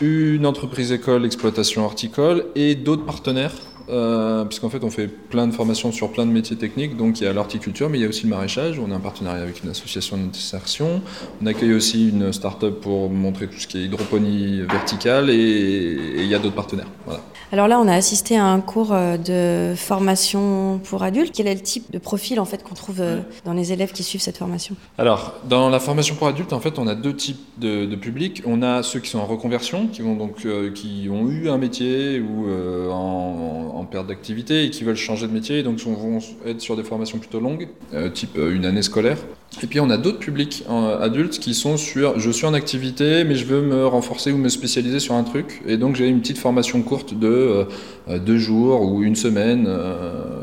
[0.00, 3.52] une entreprise école exploitation horticole et d'autres partenaires.
[3.90, 7.24] Euh, puisqu'en fait on fait plein de formations sur plein de métiers techniques, donc il
[7.24, 9.62] y a l'horticulture, mais il y a aussi le maraîchage, on a un partenariat avec
[9.62, 11.02] une association d'insertion,
[11.42, 16.22] on accueille aussi une start-up pour montrer tout ce qui est hydroponie verticale, et, et
[16.22, 16.88] il y a d'autres partenaires.
[17.06, 17.20] Voilà.
[17.52, 21.32] Alors là, on a assisté à un cours euh, de formation pour adultes.
[21.34, 24.04] Quel est le type de profil en fait qu'on trouve euh, dans les élèves qui
[24.04, 24.76] suivent cette formation?
[24.98, 28.42] Alors, dans la formation pour adultes, en fait, on a deux types de, de publics.
[28.46, 31.58] On a ceux qui sont en reconversion, qui, vont donc, euh, qui ont eu un
[31.58, 35.78] métier ou euh, en, en perte d'activité et qui veulent changer de métier, et donc
[35.78, 39.18] vont être sur des formations plutôt longues, euh, type euh, une année scolaire.
[39.62, 43.24] Et puis on a d'autres publics euh, adultes qui sont sur je suis en activité
[43.24, 46.20] mais je veux me renforcer ou me spécialiser sur un truc et donc j'ai une
[46.20, 47.66] petite formation courte de
[48.08, 49.68] deux jours ou une semaine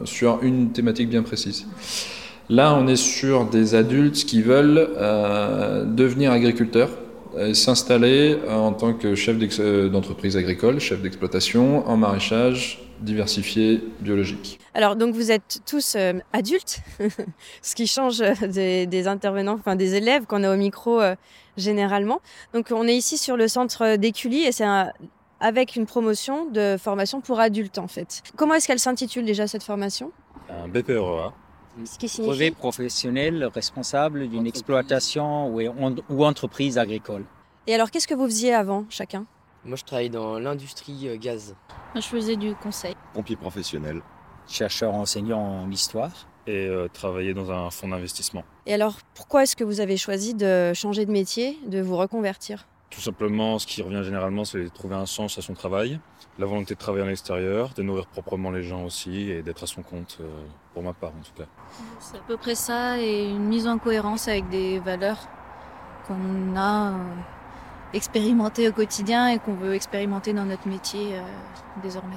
[0.03, 1.65] sur une thématique bien précise.
[2.49, 4.89] Là, on est sur des adultes qui veulent
[5.95, 6.89] devenir agriculteurs,
[7.53, 14.59] s'installer euh, en tant que chef euh, d'entreprise agricole, chef d'exploitation, en maraîchage diversifié, biologique.
[14.73, 16.79] Alors, donc vous êtes tous euh, adultes,
[17.61, 21.15] ce qui change euh, des, des intervenants, enfin des élèves qu'on a au micro euh,
[21.57, 22.21] généralement.
[22.53, 24.91] Donc, on est ici sur le centre d'Écully et c'est un-
[25.39, 28.23] avec une promotion de formation pour adultes en fait.
[28.35, 30.11] Comment est-ce qu'elle s'intitule déjà cette formation?
[30.49, 31.33] Un BPREA.
[31.85, 35.61] Ce qui signifie Brevet professionnel responsable d'une exploitation ou,
[36.09, 37.25] ou entreprise agricole.
[37.67, 39.25] Et alors, qu'est-ce que vous faisiez avant chacun?
[39.65, 41.55] Moi, je travaille dans l'industrie euh, gaz.
[41.95, 42.95] Je faisais du conseil.
[43.13, 44.01] Pompier professionnel.
[44.47, 46.27] Chercheur enseignant en histoire.
[46.47, 48.45] Et euh, travailler dans un fonds d'investissement.
[48.65, 52.65] Et alors, pourquoi est-ce que vous avez choisi de changer de métier, de vous reconvertir?
[52.89, 55.99] Tout simplement, ce qui revient généralement, c'est de trouver un sens à son travail,
[56.39, 59.67] la volonté de travailler à l'extérieur, de nourrir proprement les gens aussi et d'être à
[59.67, 61.47] son compte, euh, pour ma part en tout cas.
[61.99, 65.19] C'est à peu près ça et une mise en cohérence avec des valeurs
[66.07, 66.93] qu'on a euh,
[67.93, 71.21] expérimentées au quotidien et qu'on veut expérimenter dans notre métier euh,
[71.83, 72.15] désormais.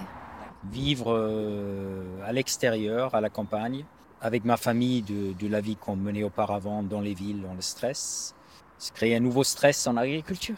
[0.71, 3.85] Vivre euh, à l'extérieur, à la campagne,
[4.21, 7.63] avec ma famille de, de la vie qu'on menait auparavant dans les villes, dans le
[7.63, 8.35] stress.
[8.81, 10.55] C'est créer un nouveau stress en agriculture.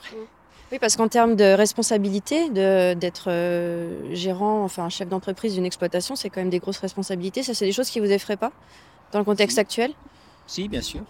[0.71, 6.15] Oui, parce qu'en termes de responsabilité, de- d'être euh, gérant, enfin chef d'entreprise d'une exploitation,
[6.17, 7.43] c'est quand même des grosses responsabilités.
[7.43, 8.53] Ça, c'est des choses qui vous effraient pas
[9.11, 9.93] dans le contexte actuel?
[10.47, 11.01] Si, bien sûr.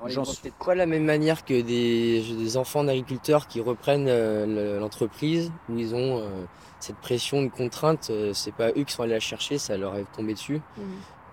[0.00, 3.48] On les J'en suis- peut-être pas de la même manière que des, des enfants d'agriculteurs
[3.48, 6.44] qui reprennent euh, le- l'entreprise, où ils ont euh,
[6.80, 8.08] cette pression, une contrainte.
[8.10, 10.60] euh, c'est pas eux qui sont allés la chercher, ça leur est tombé dessus.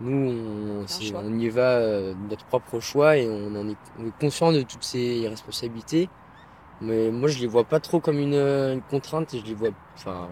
[0.01, 4.19] Nous, on, y va euh, de notre propre choix et on, en est, on est
[4.19, 6.09] conscient de toutes ces responsabilités.
[6.81, 9.69] Mais moi, je les vois pas trop comme une, euh, une contrainte, je les vois
[9.95, 10.29] enfin,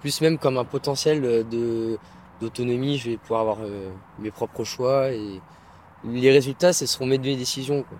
[0.00, 1.98] plus même comme un potentiel euh, de,
[2.40, 2.98] d'autonomie.
[2.98, 5.40] Je vais pouvoir avoir euh, mes propres choix et
[6.04, 7.82] les résultats, ce seront mes décisions.
[7.82, 7.98] Quoi.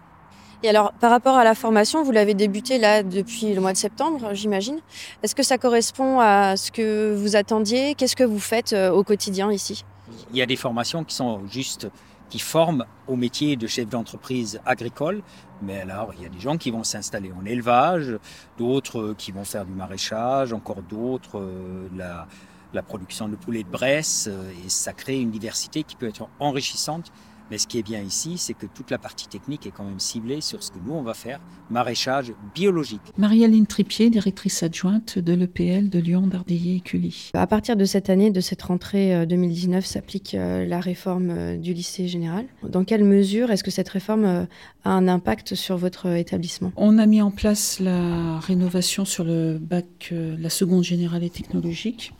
[0.63, 3.77] Et alors, par rapport à la formation, vous l'avez débuté là depuis le mois de
[3.77, 4.81] septembre, j'imagine.
[5.23, 7.95] Est-ce que ça correspond à ce que vous attendiez?
[7.95, 9.85] Qu'est-ce que vous faites euh, au quotidien ici?
[10.31, 11.89] Il y a des formations qui sont juste,
[12.29, 15.23] qui forment au métier de chef d'entreprise agricole.
[15.63, 18.19] Mais alors, il y a des gens qui vont s'installer en élevage,
[18.59, 22.27] d'autres qui vont faire du maraîchage, encore d'autres euh, la,
[22.73, 24.29] la production de poulet de Bresse.
[24.31, 27.11] euh, Et ça crée une diversité qui peut être enrichissante.
[27.51, 30.01] Mais ce qui est bien ici, c'est que toute la partie technique est quand même
[30.01, 33.01] ciblée sur ce que nous, on va faire, maraîchage biologique.
[33.17, 37.31] Marie-Aline Tripier, directrice adjointe de l'EPL de Lyon, Dardilly et Cully.
[37.35, 41.57] À partir de cette année, de cette rentrée euh, 2019, s'applique euh, la réforme euh,
[41.57, 42.47] du lycée général.
[42.63, 44.45] Dans quelle mesure est-ce que cette réforme euh,
[44.85, 46.73] a un impact sur votre euh, établissement?
[46.77, 51.31] On a mis en place la rénovation sur le bac, euh, la seconde générale et
[51.31, 52.13] technologique.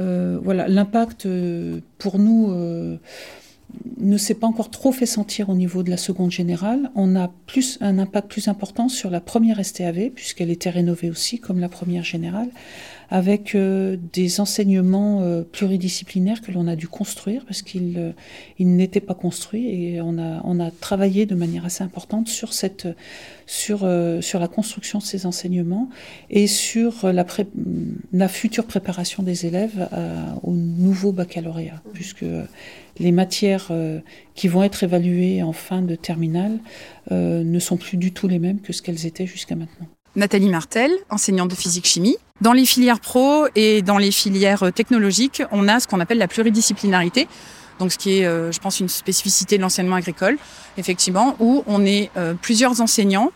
[0.00, 2.96] Euh, voilà, l'impact euh, pour nous euh,
[3.98, 6.90] ne s'est pas encore trop fait sentir au niveau de la seconde générale.
[6.94, 11.38] On a plus un impact plus important sur la première STAV puisqu'elle était rénovée aussi
[11.38, 12.48] comme la première générale,
[13.14, 18.12] avec euh, des enseignements euh, pluridisciplinaires que l'on a dû construire parce qu'ils euh,
[18.58, 22.54] ils n'étaient pas construits et on a, on a travaillé de manière assez importante sur,
[22.54, 22.88] cette,
[23.46, 23.86] sur,
[24.22, 25.90] sur la construction de ces enseignements
[26.30, 27.46] et sur la, pré-
[28.14, 32.24] la future préparation des élèves à- au nouveau baccalauréat, puisque
[32.98, 34.00] les matières euh,
[34.34, 36.60] qui vont être évaluées en fin de terminale
[37.10, 39.86] euh, ne sont plus du tout les mêmes que ce qu'elles étaient jusqu'à maintenant.
[40.16, 42.16] Nathalie Martel, enseignante de physique-chimie.
[42.40, 46.28] Dans les filières pro et dans les filières technologiques, on a ce qu'on appelle la
[46.28, 47.28] pluridisciplinarité.
[47.78, 50.38] Donc, ce qui est, euh, je pense, une spécificité de l'enseignement agricole,
[50.76, 53.32] effectivement, où on est euh, plusieurs enseignants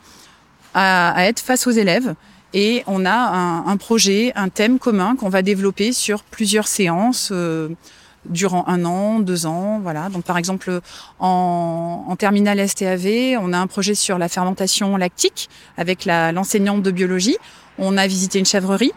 [0.74, 2.14] à, être face aux élèves.
[2.52, 7.30] Et on a un, un projet, un thème commun qu'on va développer sur plusieurs séances
[7.32, 7.70] euh,
[8.30, 9.80] durant un an, deux ans.
[9.82, 10.08] Voilà.
[10.08, 10.80] Donc, par exemple,
[11.18, 16.90] en, en terminale STAV, on a un projet sur la fermentation lactique avec l'enseignante de
[16.90, 17.36] biologie.
[17.78, 18.92] On a visité une chèvrerie.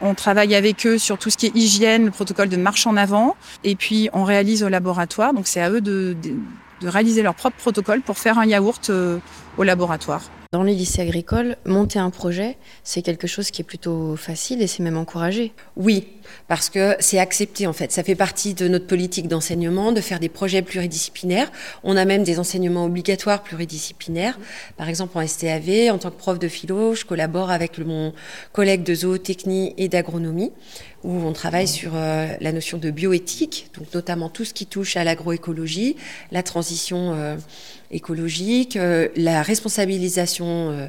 [0.00, 2.96] On travaille avec eux sur tout ce qui est hygiène, le protocole de marche en
[2.96, 3.36] avant.
[3.64, 5.34] Et puis, on réalise au laboratoire.
[5.34, 6.34] Donc, c'est à eux de, de-
[6.80, 9.18] de réaliser leur propre protocole pour faire un yaourt euh,
[9.60, 10.22] au laboratoire.
[10.52, 14.66] Dans les lycées agricoles, monter un projet, c'est quelque chose qui est plutôt facile et
[14.66, 15.52] c'est même encouragé.
[15.76, 16.08] Oui,
[16.48, 17.92] parce que c'est accepté en fait.
[17.92, 21.52] Ça fait partie de notre politique d'enseignement de faire des projets pluridisciplinaires.
[21.84, 24.38] On a même des enseignements obligatoires pluridisciplinaires.
[24.78, 28.14] Par exemple, en STAV, en tant que prof de philo, je collabore avec mon
[28.52, 30.52] collègue de zootechnie et d'agronomie,
[31.04, 34.96] où on travaille sur euh, la notion de bioéthique, donc notamment tout ce qui touche
[34.96, 35.96] à l'agroécologie,
[36.32, 37.36] la transition euh,
[37.90, 40.86] écologique, euh, la responsabilisation euh,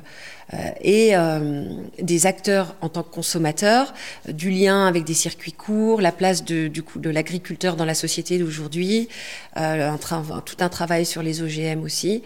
[0.82, 1.64] et euh,
[2.02, 3.94] des acteurs en tant que consommateurs,
[4.28, 7.86] euh, du lien avec des circuits courts, la place de, du coup, de l'agriculteur dans
[7.86, 9.08] la société d'aujourd'hui,
[9.58, 9.92] euh,
[10.46, 12.24] tout un travail sur les OGM aussi.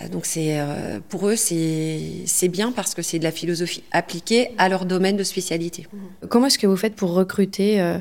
[0.00, 3.82] Euh, donc c'est euh, pour eux c'est c'est bien parce que c'est de la philosophie
[3.92, 5.86] appliquée à leur domaine de spécialité.
[6.28, 7.98] Comment est-ce que vous faites pour recruter euh,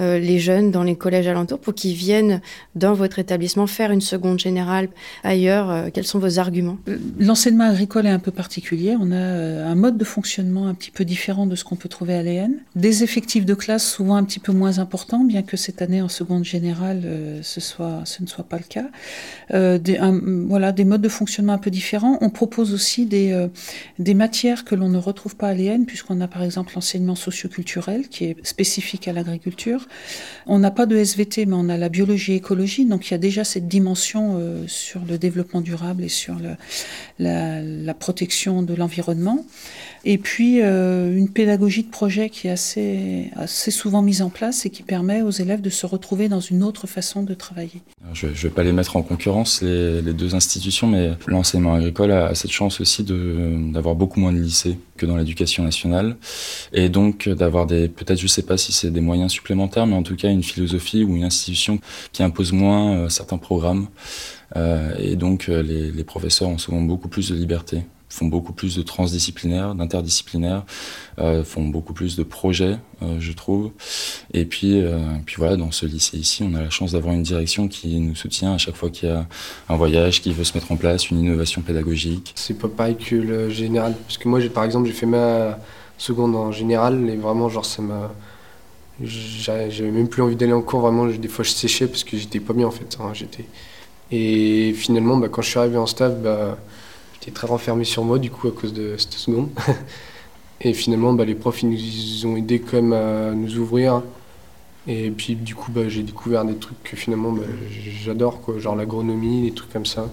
[0.00, 2.40] euh, les jeunes dans les collèges alentours pour qu'ils viennent
[2.74, 4.88] dans votre établissement faire une seconde générale
[5.24, 6.78] ailleurs euh, Quels sont vos arguments?
[7.18, 8.96] L'enseignement agricole est un peu particulier.
[8.98, 11.88] On a euh, un mode de fonctionnement un petit peu différent de ce qu'on peut
[11.88, 12.50] trouver à l'EN.
[12.74, 16.08] Des effectifs de classe souvent un petit peu moins importants, bien que cette année en
[16.08, 18.88] seconde générale euh, ce, soit, ce ne soit pas le cas.
[19.52, 19.98] Euh, des,
[20.48, 22.18] voilà, des modes de fonctionnement un peu différents.
[22.20, 23.48] On propose aussi des, euh,
[23.98, 28.08] des matières que l'on ne retrouve pas à l'EN, puisqu'on a par exemple l'enseignement socioculturel
[28.08, 29.86] qui est spécifique à l'agriculture.
[30.46, 33.14] On n'a pas de SVT, mais on a la biologie et écologie, donc il y
[33.14, 36.36] a déjà cette dimension euh, sur le développement durable et sur
[37.18, 38.99] la, la, protection de l'environnement.
[40.04, 44.64] Et puis euh, une pédagogie de projet qui est assez, assez souvent mise en place
[44.64, 47.82] et qui permet aux élèves de se retrouver dans une autre façon de travailler.
[48.14, 52.34] Je ne vais pas les mettre en concurrence, les, deux institutions, mais l'enseignement agricole a,
[52.34, 56.16] cette chance aussi d'avoir beaucoup moins de lycées que dans l'éducation nationale,
[56.72, 59.94] et donc d'avoir des, peut-être je ne sais pas si c'est des moyens supplémentaires, mais
[59.94, 61.78] en tout cas une philosophie ou une institution
[62.12, 63.88] qui impose moins euh, certains programmes,
[64.56, 68.82] euh, et donc les professeurs ont souvent beaucoup plus de liberté font beaucoup plus de
[68.82, 70.64] transdisciplinaires, d'interdisciplinaires,
[71.18, 73.70] euh, font beaucoup plus de projets, euh, je trouve.
[74.34, 77.22] Et puis, euh, puis voilà, dans ce lycée ici, on a la chance d'avoir une
[77.22, 79.26] direction qui nous soutient à chaque fois qu'il y a
[79.68, 82.32] un voyage qui veut se mettre en place, une innovation pédagogique.
[82.34, 85.58] C'est pas pareil que le général, parce que moi, par exemple, j'ai fait ma
[85.96, 88.12] seconde en général et vraiment, genre, ça m'a
[89.02, 92.38] j'avais même plus envie d'aller en cours vraiment des fois je séchais parce que j'étais
[92.38, 93.12] pas bien en fait hein,
[94.10, 96.58] et finalement bah, quand je suis arrivé en staff bah,
[97.20, 99.50] j'étais très renfermé sur moi du coup à cause de cette seconde.
[100.60, 104.02] et finalement, bah, les profs ils nous ont aidé quand même à nous ouvrir.
[104.86, 107.44] Et puis du coup, bah, j'ai découvert des trucs que finalement bah,
[108.02, 110.08] j'adore, quoi, genre l'agronomie, des trucs comme ça.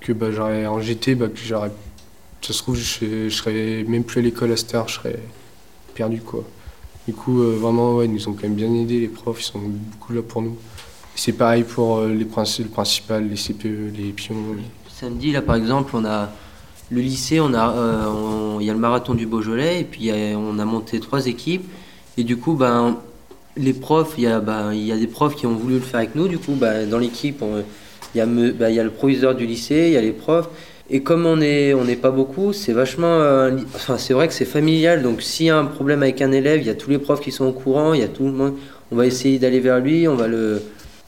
[0.00, 1.72] Que bah, j'aurais en GT, bah, que j'aurais.
[2.40, 5.18] Ça se trouve, je, serais même plus à l'école à cette heure, je serais
[5.94, 6.44] perdu quoi.
[7.06, 9.44] Du coup, euh, vraiment, ouais, ils nous ont quand même bien aidés, les profs, ils
[9.44, 10.56] sont beaucoup là pour nous.
[11.16, 14.36] C'est pareil pour euh, les principes, le principal, les CPE, les pions.
[14.98, 16.28] Samedi, là, par exemple, on a
[16.90, 20.58] le lycée, on a, euh, il y a le marathon du Beaujolais, et puis on
[20.58, 21.70] a monté trois équipes.
[22.16, 22.96] Et du coup, ben,
[23.56, 25.80] les profs, il y, a, ben, il y a des profs qui ont voulu le
[25.82, 26.26] faire avec nous.
[26.26, 27.44] Du coup, ben, dans l'équipe,
[28.12, 30.48] il y, a le proviseur du lycée, il y a les profs.
[30.90, 33.20] Et comme on n'est pas beaucoup, c'est vachement.
[33.20, 35.04] Euh, enfin, c'est vrai que c'est familial.
[35.04, 37.20] Donc, s'il y a un problème avec un élève, il y a tous les profs
[37.20, 38.54] qui sont au courant, il y a tout le monde.
[38.90, 40.60] On va essayer d'aller vers lui, on va le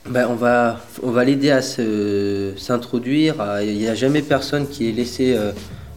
[0.08, 3.34] ben, on va, on va l'aider à s'introduire.
[3.62, 5.52] Il n'y a jamais personne qui est laissé euh,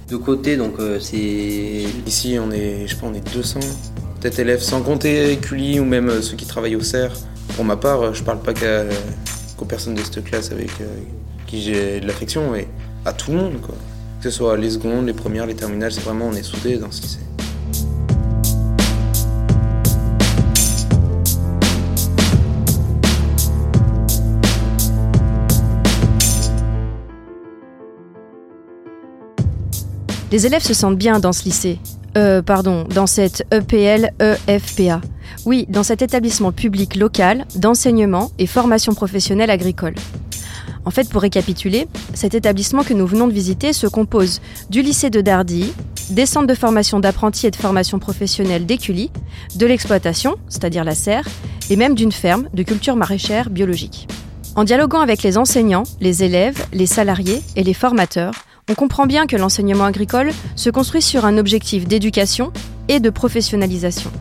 [0.09, 1.85] de côté, donc euh, c'est...
[2.05, 3.59] Ici, on est, je on est 200,
[4.19, 7.19] peut-être élèves, sans compter Cully ou même euh, ceux qui travaillent au CERF.
[7.55, 10.71] Pour ma part, je parle pas qu'aux personnes de cette classe avec
[11.45, 12.67] qui j'ai de l'affection, mais
[13.05, 13.75] à tout le monde, quoi.
[14.21, 16.91] Que ce soit les secondes, les premières, les terminales, c'est vraiment, on est soudés dans
[16.91, 17.19] ce lycée.
[30.33, 31.77] Les élèves se sentent bien dans ce lycée.
[32.17, 34.99] Euh, pardon, dans cette EPL-EFPA.
[35.45, 39.93] Oui, dans cet établissement public local d'enseignement et formation professionnelle agricole.
[40.85, 44.41] En fait, pour récapituler, cet établissement que nous venons de visiter se compose
[44.71, 45.71] du lycée de Dardy,
[46.09, 49.11] des centres de formation d'apprentis et de formation professionnelle d'Écully,
[49.55, 51.27] de l'exploitation, c'est-à-dire la serre,
[51.69, 54.07] et même d'une ferme de culture maraîchère biologique.
[54.55, 58.33] En dialoguant avec les enseignants, les élèves, les salariés et les formateurs,
[58.69, 62.51] on comprend bien que l'enseignement agricole se construit sur un objectif d'éducation
[62.87, 64.11] et de professionnalisation.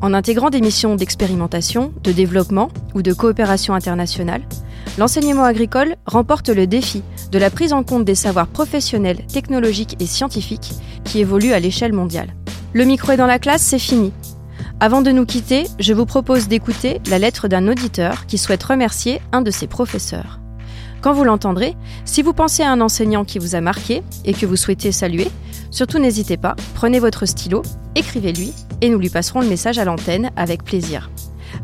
[0.00, 4.42] En intégrant des missions d'expérimentation, de développement ou de coopération internationale,
[4.98, 10.06] l'enseignement agricole remporte le défi de la prise en compte des savoirs professionnels, technologiques et
[10.06, 10.72] scientifiques
[11.04, 12.34] qui évoluent à l'échelle mondiale.
[12.74, 14.12] Le micro est dans la classe, c'est fini.
[14.80, 19.20] Avant de nous quitter, je vous propose d'écouter la lettre d'un auditeur qui souhaite remercier
[19.32, 20.38] un de ses professeurs.
[21.00, 24.46] Quand vous l'entendrez, si vous pensez à un enseignant qui vous a marqué et que
[24.46, 25.28] vous souhaitez saluer,
[25.70, 27.62] surtout n'hésitez pas, prenez votre stylo,
[27.94, 31.10] écrivez-lui et nous lui passerons le message à l'antenne avec plaisir.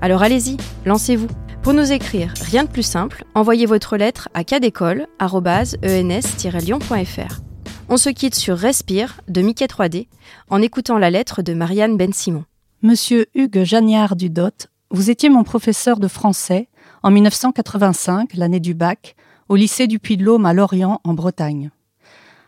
[0.00, 1.26] Alors allez-y, lancez-vous.
[1.62, 7.40] Pour nous écrire, rien de plus simple, envoyez votre lettre à cadécole.ens-lyon.fr.
[7.88, 10.08] On se quitte sur Respire de Mickey 3D
[10.48, 12.44] en écoutant la lettre de Marianne Ben Simon.
[12.82, 16.68] Monsieur Hugues Jagnard du DOT, vous étiez mon professeur de français
[17.02, 19.16] en 1985, l'année du bac,
[19.54, 21.70] au lycée du Puy-de-Laume à Lorient, en Bretagne.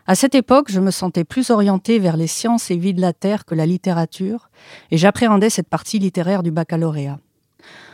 [0.07, 3.13] À cette époque, je me sentais plus orientée vers les sciences et vie de la
[3.13, 4.49] terre que la littérature,
[4.91, 7.17] et j'appréhendais cette partie littéraire du baccalauréat.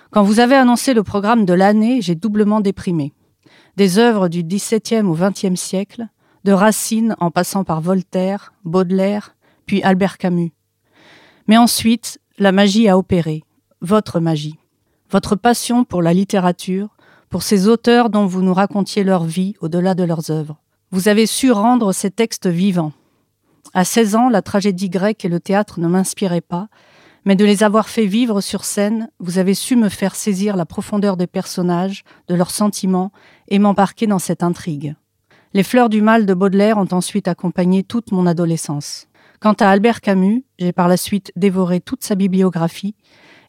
[0.10, 3.14] Quand vous avez annoncé le programme de l'année, j'ai doublement déprimé.
[3.78, 6.08] Des œuvres du XVIIe au XXe siècle,
[6.44, 9.36] de Racine en passant par Voltaire, Baudelaire,
[9.68, 10.54] puis Albert Camus.
[11.46, 13.44] Mais ensuite, la magie a opéré,
[13.80, 14.58] votre magie
[15.14, 16.98] votre passion pour la littérature,
[17.34, 20.58] pour ces auteurs dont vous nous racontiez leur vie au-delà de leurs œuvres.
[20.92, 22.92] Vous avez su rendre ces textes vivants.
[23.74, 26.68] À 16 ans, la tragédie grecque et le théâtre ne m'inspiraient pas,
[27.26, 30.68] mais de les avoir fait vivre sur scène, vous avez su me faire saisir la
[30.68, 33.12] profondeur des personnages, de leurs sentiments,
[33.48, 34.94] et m'embarquer dans cette intrigue.
[35.56, 39.08] Les fleurs du mal de Baudelaire ont ensuite accompagné toute mon adolescence.
[39.40, 42.94] Quant à Albert Camus, j'ai par la suite dévoré toute sa bibliographie,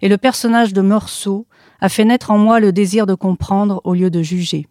[0.01, 1.47] et le personnage de Meursault
[1.81, 4.67] a fait naître en moi le désir de comprendre au lieu de juger.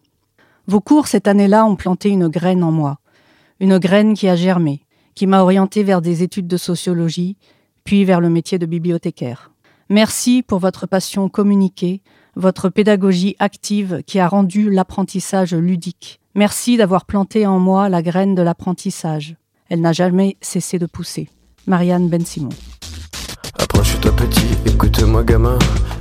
[0.66, 2.98] Vos cours cette année-là ont planté une graine en moi,
[3.60, 4.84] une graine qui a germé,
[5.14, 7.36] qui m'a orienté vers des études de sociologie,
[7.84, 9.50] puis vers le métier de bibliothécaire.
[9.90, 12.02] Merci pour votre passion communiquée,
[12.36, 16.20] votre pédagogie active qui a rendu l'apprentissage ludique.
[16.34, 19.36] Merci d'avoir planté en moi la graine de l'apprentissage.
[19.68, 21.28] Elle n'a jamais cessé de pousser.
[21.66, 22.50] Marianne Ben Simon.
[23.58, 25.58] Approche-toi petit, écoute-moi gamin.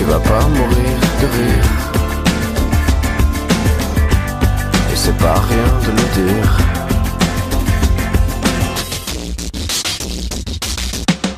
[0.00, 1.64] Tu vas pas mourir de rire.
[4.90, 6.58] Et c'est pas rien de le dire.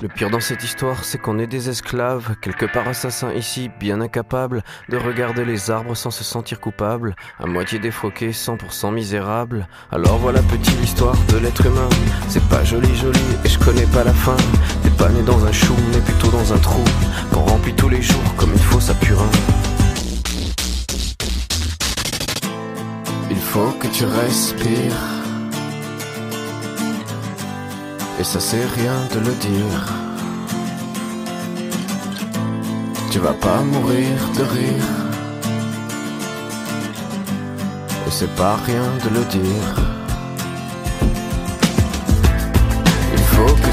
[0.01, 4.01] Le pire dans cette histoire, c'est qu'on est des esclaves, quelque part assassins ici, bien
[4.01, 9.67] incapables de regarder les arbres sans se sentir coupables, à moitié défroqués, 100% misérables.
[9.91, 11.89] Alors voilà petite l'histoire de l'être humain.
[12.29, 14.37] C'est pas joli joli et je connais pas la fin.
[15.03, 16.85] Pas né dans un chou, mais plutôt dans un trou,
[17.33, 19.29] qu'on remplit tous les jours comme il faut sa purin.
[23.29, 25.03] Il faut que tu respires.
[28.21, 29.81] Et ça c'est rien de le dire.
[33.11, 34.89] Tu vas pas mourir de rire.
[38.07, 40.02] Et c'est pas rien de le dire.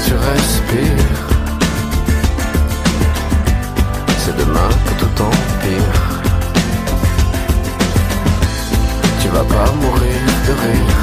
[0.06, 1.20] tu respires.
[4.18, 5.96] C'est demain que tout empire.
[9.20, 11.00] Tu vas pas mourir de rire.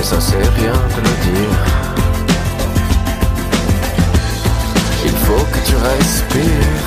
[0.00, 1.60] Et ça c'est rien de le dire.
[5.06, 6.82] Il faut que tu respires.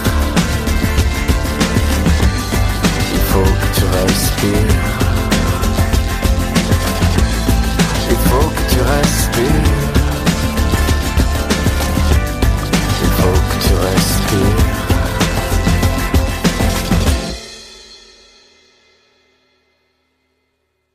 [3.14, 4.98] Il faut que tu respires.
[8.10, 9.44] Il faut que tu respires.
[13.02, 14.67] Il faut que tu respires.